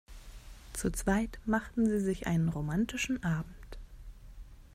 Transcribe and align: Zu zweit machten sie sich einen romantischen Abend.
Zu 0.73 0.89
zweit 0.91 1.37
machten 1.45 1.85
sie 1.87 1.99
sich 1.99 2.25
einen 2.25 2.49
romantischen 2.49 3.23
Abend. 3.23 3.77